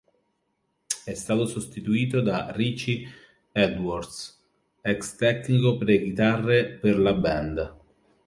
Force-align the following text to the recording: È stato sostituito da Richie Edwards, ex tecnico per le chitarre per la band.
È 1.05 1.13
stato 1.13 1.45
sostituito 1.45 2.21
da 2.21 2.51
Richie 2.55 3.07
Edwards, 3.51 4.41
ex 4.81 5.15
tecnico 5.15 5.77
per 5.77 5.87
le 5.89 6.01
chitarre 6.01 6.71
per 6.71 6.97
la 6.97 7.13
band. 7.13 7.75